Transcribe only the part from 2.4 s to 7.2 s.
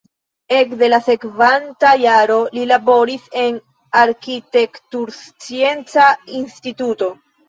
li laboris en arkitekturscienca instituto.